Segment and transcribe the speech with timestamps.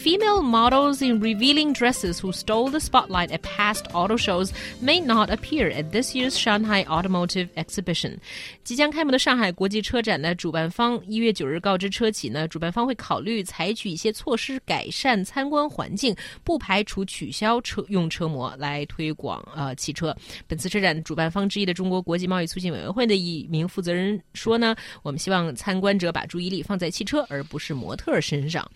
[0.00, 5.28] Female models in revealing dresses who stole the spotlight at past auto shows may not
[5.28, 8.16] appear at this year's Shanghai Automotive Exhibition。
[8.64, 20.16] 即将开幕的上海国际车展呢，主办方一月九日告知车企呢，主办方会考虑采取一些措施改善参观环境，不排除取消车用车模来推广呃汽车。
[20.46, 28.66] 本次车展主办方之一的中国国际贸易促进委员会的一名负责人说呢，我们希望参观者把注意力放在汽车而不是模特身上。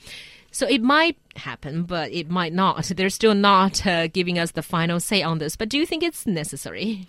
[0.54, 2.84] So it might happen, but it might not.
[2.96, 5.56] They're still not uh, giving us the final say on this.
[5.56, 7.06] But do you think it's necessary?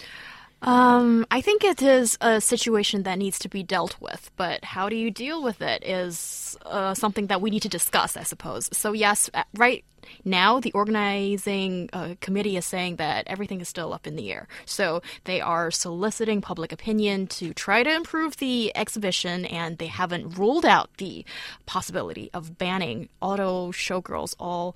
[0.66, 4.90] Um, I think it is a situation that needs to be dealt with, but how
[4.90, 8.70] do you deal with it is uh, something that we need to discuss, I suppose.
[8.74, 9.86] So, yes, uh, right
[10.24, 14.48] now the organizing uh, committee is saying that everything is still up in the air.
[14.66, 20.35] So, they are soliciting public opinion to try to improve the exhibition, and they haven't
[20.35, 21.26] ruled out the
[21.68, 24.76] possibility of banning auto showgirls all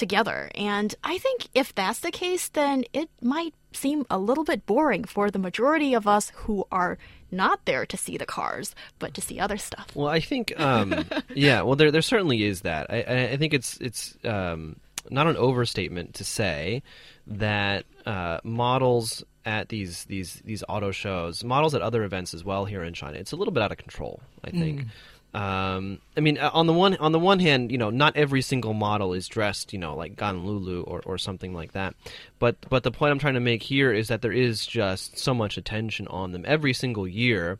[0.00, 0.50] together.
[0.56, 5.04] And I think if that's the case, then it might seem a little bit boring
[5.04, 6.98] for the majority of us who are
[7.30, 9.88] not there to see the cars, but to see other stuff.
[9.94, 12.90] Well, I think, um, yeah, well, there there certainly is that.
[12.90, 16.82] I, I think it's it's um, not an overstatement to say
[17.28, 22.64] that uh, models at these these these auto shows, models at other events as well
[22.64, 24.20] here in China, it's a little bit out of control.
[24.42, 24.80] I think.
[24.80, 24.88] Mm.
[25.32, 28.42] Um, I mean, uh, on the one on the one hand, you know, not every
[28.42, 31.94] single model is dressed, you know, like Gan Lulu or, or something like that.
[32.38, 35.32] But but the point I'm trying to make here is that there is just so
[35.32, 37.58] much attention on them every single year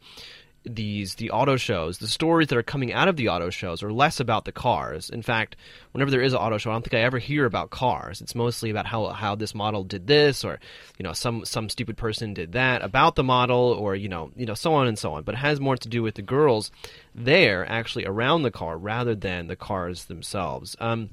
[0.64, 3.92] these the auto shows, the stories that are coming out of the auto shows are
[3.92, 5.08] less about the cars.
[5.08, 5.56] In fact,
[5.92, 8.20] whenever there is an auto show, I don't think I ever hear about cars.
[8.20, 10.60] It's mostly about how how this model did this, or
[10.98, 14.46] you know, some some stupid person did that about the model, or you know, you
[14.46, 15.22] know, so on and so on.
[15.22, 16.70] But it has more to do with the girls
[17.14, 20.76] there actually around the car rather than the cars themselves.
[20.78, 21.10] Um,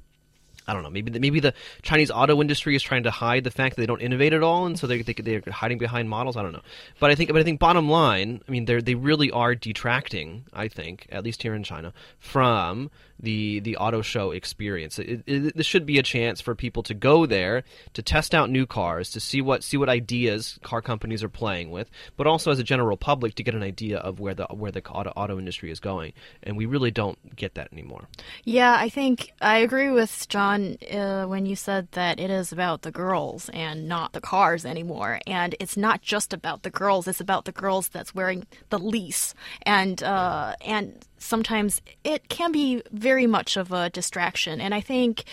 [0.67, 0.89] I don't know.
[0.89, 3.85] Maybe the, maybe the Chinese auto industry is trying to hide the fact that they
[3.85, 6.35] don't innovate at all, and so they, they they're hiding behind models.
[6.35, 6.63] I don't know.
[6.99, 10.45] But I think but I think bottom line, I mean, they they really are detracting.
[10.53, 12.89] I think at least here in China from
[13.19, 14.99] the the auto show experience.
[14.99, 17.63] It, it, this should be a chance for people to go there
[17.93, 21.71] to test out new cars, to see what see what ideas car companies are playing
[21.71, 24.71] with, but also as a general public to get an idea of where the where
[24.71, 26.13] the auto, auto industry is going.
[26.43, 28.07] And we really don't get that anymore.
[28.43, 30.56] Yeah, I think I agree with John
[30.91, 35.19] uh, when you said that it is about the girls and not the cars anymore.
[35.25, 39.33] And it's not just about the girls; it's about the girls that's wearing the lease
[39.63, 44.61] and uh, and sometimes it can be very much of a distraction.
[44.61, 45.25] And I think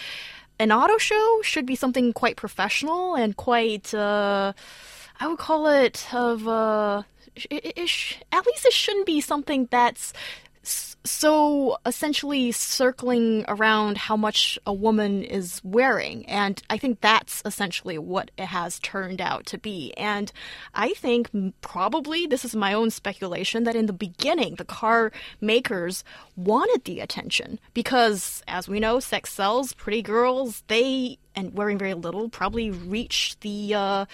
[0.58, 4.52] an auto show should be something quite professional and quite, uh,
[5.20, 7.02] I would call it of, uh,
[7.34, 10.12] it, it, at least it shouldn't be something that's
[11.06, 16.24] so essentially circling around how much a woman is wearing.
[16.26, 19.92] And I think that's essentially what it has turned out to be.
[19.96, 20.32] And
[20.74, 26.04] I think probably this is my own speculation that in the beginning, the car makers
[26.36, 29.74] wanted the attention because, as we know, sex sells.
[29.74, 34.06] Pretty girls, they, and wearing very little, probably reach the, uh,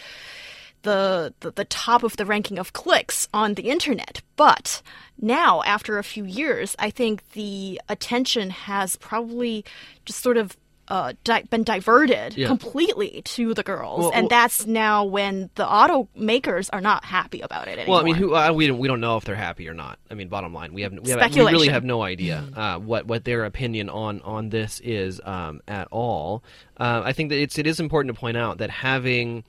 [0.83, 4.23] the, the, the top of the ranking of clicks on the internet.
[4.37, 4.83] But
[5.21, 9.65] now, after a few years, I think the attention has probably
[10.05, 10.57] just sort of
[10.91, 12.49] uh, di been diverted yeah.
[12.49, 17.41] completely to the girls, well, and well, that's now when the automakers are not happy
[17.41, 17.95] about it anymore.
[17.95, 20.01] Well, I mean, who, uh, we don't we don't know if they're happy or not.
[20.11, 22.59] I mean, bottom line, we have we, have, we really have no idea mm-hmm.
[22.59, 26.43] uh, what what their opinion on on this is um, at all.
[26.77, 29.45] Uh, I think that it's it is important to point out that having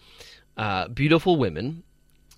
[0.58, 1.84] uh, beautiful women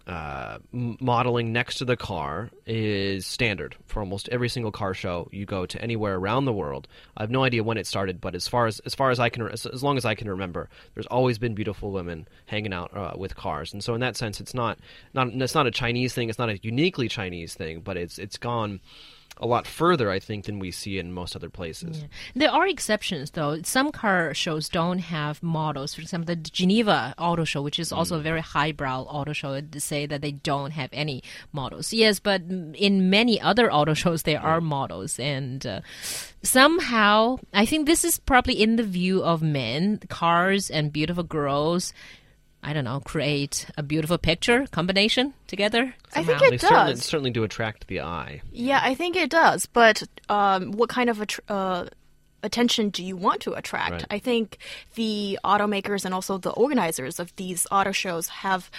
[0.05, 5.45] uh, modeling next to the car is standard for almost every single car show you
[5.45, 6.89] go to anywhere around the world.
[7.15, 9.29] I have no idea when it started, but as far as as far as I
[9.29, 12.95] can, as, as long as I can remember, there's always been beautiful women hanging out
[12.95, 14.77] uh, with cars, and so in that sense, it's not
[15.13, 16.27] not it's not a Chinese thing.
[16.27, 18.81] It's not a uniquely Chinese thing, but it's it's gone
[19.37, 21.99] a lot further, I think, than we see in most other places.
[21.99, 22.07] Yeah.
[22.35, 23.61] There are exceptions, though.
[23.63, 25.95] Some car shows don't have models.
[25.95, 28.19] For example, the Geneva Auto Show, which is also mm.
[28.19, 31.93] a very highbrow auto show, they say that they don't have any models.
[31.93, 35.19] Yes, but in many other auto shows, there are models.
[35.19, 35.81] And uh,
[36.43, 41.93] somehow, I think this is probably in the view of men, cars and beautiful girls
[42.63, 45.93] I don't know, create a beautiful picture combination together?
[46.15, 47.03] I think it they certainly, does.
[47.03, 48.41] certainly do attract the eye.
[48.51, 49.65] Yeah, I think it does.
[49.65, 51.85] But um, what kind of attr uh,
[52.43, 53.91] attention do you want to attract?
[53.91, 54.05] Right.
[54.11, 54.57] I think
[54.95, 58.69] the automakers and also the organizers of these auto shows have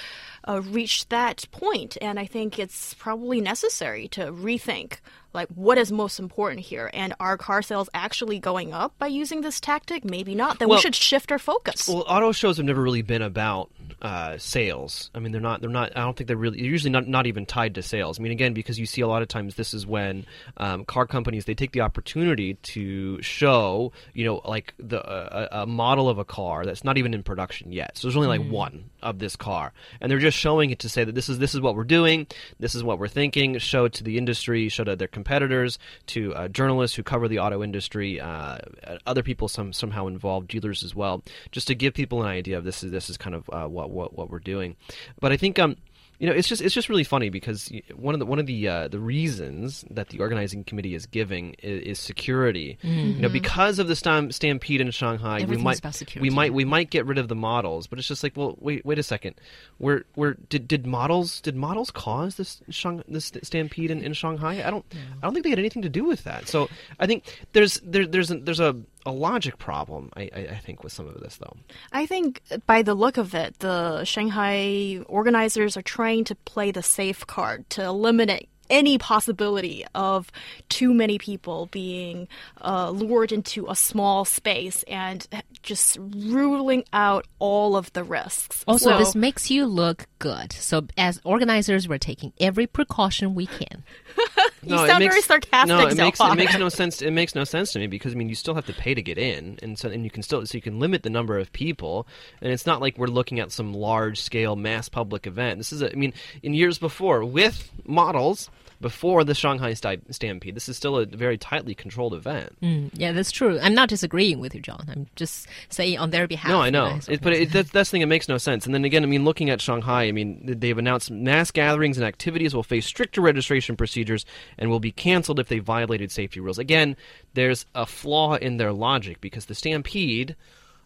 [0.47, 4.99] uh, reached that point, and I think it's probably necessary to rethink
[5.33, 6.91] like what is most important here.
[6.95, 10.05] And are car sales actually going up by using this tactic?
[10.05, 10.59] Maybe not.
[10.59, 11.89] Then Well- we should shift our focus.
[11.89, 13.71] Well, auto shows have never really been about
[14.03, 15.11] uh, sales.
[15.15, 15.61] I mean, they're not.
[15.61, 15.97] They're not.
[15.97, 16.59] I don't think they're really.
[16.59, 18.19] They're usually not not even tied to sales.
[18.19, 20.27] I mean, again, because you see a lot of times this is when
[20.57, 25.67] um, car companies they take the opportunity to show you know like the uh, a
[25.67, 27.97] model of a car that's not even in production yet.
[27.97, 31.05] So there's only like one of this car, and they're just showing it to say
[31.05, 32.27] that this is this is what we're doing,
[32.59, 33.59] this is what we're thinking.
[33.59, 37.29] Show it to the industry, show it to their competitors, to uh, journalists who cover
[37.29, 38.59] the auto industry, uh,
[39.07, 42.65] other people some somehow involved, dealers as well, just to give people an idea of
[42.65, 44.77] this is this is kind of uh, what what what we're doing.
[45.21, 45.77] But I think um
[46.21, 48.69] you know it's just it's just really funny because one of the one of the
[48.69, 52.79] uh, the reasons that the organizing committee is giving is, is security.
[53.17, 55.81] You know because of the stam- stampede in Shanghai, we might
[56.23, 58.87] we might we might get rid of the models, but it's just like well wait
[58.87, 59.35] wait a second,
[59.81, 64.63] we're we're did, did models did models cause this Shang, this stampede in, in Shanghai?
[64.65, 64.85] I don't
[65.21, 66.47] I don't think they had anything to do with that.
[66.47, 66.69] So
[67.01, 70.83] I think there's there, there's a, there's a a logic problem I, I, I think
[70.83, 71.57] with some of this though.
[71.93, 76.83] I think by the look of it, the Shanghai organizers are trying to play the
[76.83, 80.33] safe card to eliminate any possibility of
[80.71, 82.27] too many people being
[82.63, 85.29] uh, lured into a small space and
[85.63, 88.65] just ruling out all of the risks.
[88.67, 90.53] Also, So- this makes you look good.
[90.53, 93.85] So, as organizers, we're taking every precaution we can.
[94.67, 97.03] You sound very sarcastic No, it so makes it makes no sense.
[97.03, 99.03] It makes no sense to me because I mean, you still have to pay to
[99.03, 101.53] get in, and so and you can still so you can limit the number of
[101.53, 102.07] people,
[102.41, 105.59] and it's not like we're looking at some large scale mass public event.
[105.59, 106.13] This is, a, I mean,
[106.43, 108.51] in years before with models
[108.85, 112.55] before the Shanghai Stampede, this is still a very tightly controlled event.
[112.61, 113.59] Mm, yeah, that's true.
[113.63, 114.85] I'm not disagreeing with you, John.
[114.91, 116.51] I'm just saying on their behalf.
[116.51, 118.03] No, I know, it, but it, that's, that's the thing.
[118.03, 118.67] It makes no sense.
[118.67, 122.07] And then again, I mean, looking at Shanghai, I mean, they've announced mass gatherings and
[122.07, 124.27] activities will face stricter registration procedures
[124.59, 126.59] and will be canceled if they violated safety rules.
[126.59, 126.95] Again,
[127.33, 130.37] there's a flaw in their logic because the stampede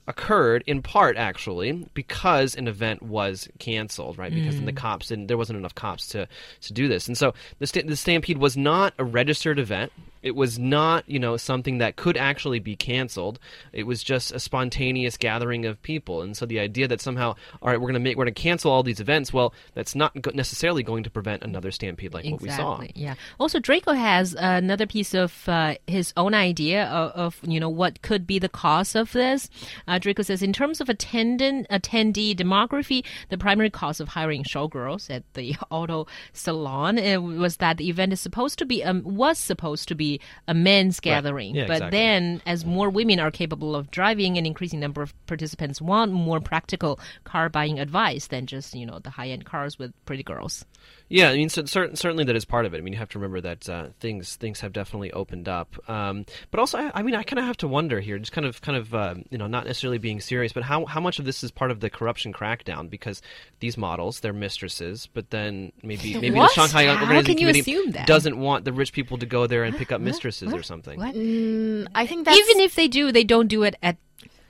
[0.08, 4.32] occurred in part actually because an event was canceled right?
[4.32, 4.76] Because then the mm.
[4.76, 6.26] cops didn't there wasn't enough cops to
[6.62, 7.06] to do this.
[7.06, 11.36] And so the, the stampede was not a registered event it was not you know
[11.36, 13.38] something that could actually be canceled
[13.72, 17.68] it was just a spontaneous gathering of people and so the idea that somehow all
[17.68, 20.14] right we're going to make we're going to cancel all these events well that's not
[20.34, 23.14] necessarily going to prevent another stampede like what we saw Yeah.
[23.38, 28.02] Also, Draco has another piece of uh, his own idea of, of you know what
[28.02, 29.48] could be the cause of this.
[29.86, 35.10] Uh, Draco says, in terms of attendant attendee demography, the primary cause of hiring showgirls
[35.10, 39.38] at the auto salon uh, was that the event is supposed to be um, was
[39.38, 40.07] supposed to be
[40.46, 41.98] a men's gathering, Yeah, but exactly.
[41.98, 46.40] then as more women are capable of driving, an increasing number of participants want more
[46.40, 50.64] practical car buying advice than just you know the high end cars with pretty girls.
[51.10, 52.78] Yeah, I mean, so, cer- certainly that is part of it.
[52.78, 55.74] I mean, you have to remember that uh, things things have definitely opened up.
[55.88, 58.46] Um, but also, I, I mean, I kind of have to wonder here, just kind
[58.46, 61.24] of, kind of, uh, you know, not necessarily being serious, but how how much of
[61.24, 62.90] this is part of the corruption crackdown?
[62.90, 63.22] Because
[63.60, 66.54] these models, they're mistresses, but then maybe maybe What?
[66.54, 68.06] the Shanghai Organizing can you Committee assume that?
[68.06, 70.98] doesn't want the rich people to go there and pick up mistresses or something.
[70.98, 71.14] What?
[71.14, 73.96] Mm, I think that's Even if they do, they don't do it at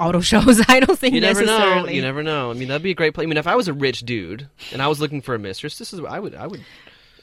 [0.00, 0.60] auto shows.
[0.68, 1.58] I don't think You never know.
[1.58, 1.96] necessarily.
[1.96, 2.50] You never know.
[2.50, 3.24] I mean, that'd be a great play.
[3.24, 5.78] I mean, if I was a rich dude and I was looking for a mistress,
[5.78, 6.64] this is what I would I would.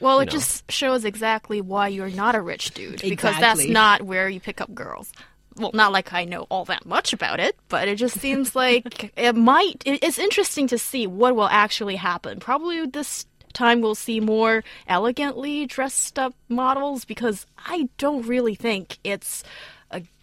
[0.00, 0.32] Well, it know.
[0.32, 4.60] just shows exactly why you're not a rich dude because that's not where you pick
[4.60, 5.10] up girls.
[5.56, 9.10] Well, not like I know all that much about it, but it just seems like
[9.16, 9.82] it might.
[9.86, 12.40] it- It's interesting to see what will actually happen.
[12.40, 13.24] Probably this
[13.56, 19.42] time we'll see more elegantly dressed up models because I don't really think it's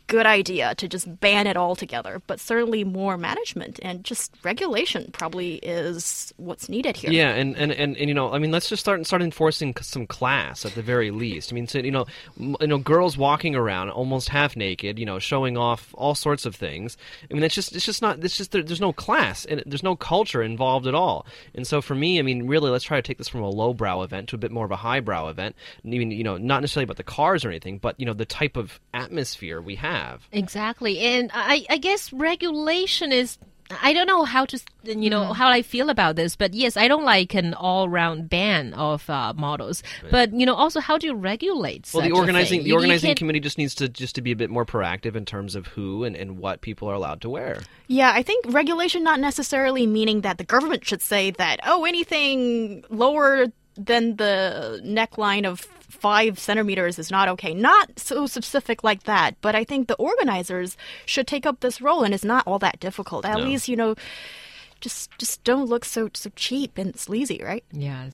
[0.08, 5.56] good idea to just ban it altogether, but certainly more management and just regulation probably
[5.56, 7.12] is what's needed here.
[7.12, 10.08] Yeah, and, and, and, and you know, I mean, let's just start start enforcing some
[10.08, 11.52] class at the very least.
[11.52, 12.06] I mean, so, you know,
[12.38, 16.56] you know, girls walking around almost half naked, you know, showing off all sorts of
[16.56, 16.98] things.
[17.30, 18.24] I mean, it's just it's just not.
[18.24, 21.26] It's just there, there's no class and there's no culture involved at all.
[21.56, 24.02] And so for me, I mean, really, let's try to take this from a lowbrow
[24.04, 25.56] event to a bit more of a highbrow event.
[25.84, 28.26] I mean, you know, not necessarily about the cars or anything, but you know, the
[28.26, 30.03] type of atmosphere we have.
[30.32, 33.38] Exactly, and I, I guess regulation is.
[33.82, 35.34] I don't know how to, you know, Hmm.
[35.34, 39.34] how I feel about this, but yes, I don't like an all-round ban of uh,
[39.36, 39.82] models.
[40.12, 41.90] But you know, also how do you regulate?
[41.92, 42.64] Well, such the a organizing thing?
[42.66, 44.66] the You- you organizing can't- committee just needs to just to be a bit more
[44.66, 47.62] proactive in terms of who and, and what people are allowed to wear.
[47.88, 52.84] Yeah, I think regulation not necessarily meaning that the government should say that, oh, anything
[52.90, 55.62] lower than the neckline of
[56.04, 57.54] five centimeters is not okay.
[57.54, 62.04] Not so specific like that, but I think the organizers should take up this role,
[62.04, 63.24] and it's not all that difficult.
[63.26, 63.46] At No.
[63.46, 63.96] least, you know,
[64.82, 67.64] just just don't look so so cheap and sleazy, right?
[67.72, 68.10] Yeah,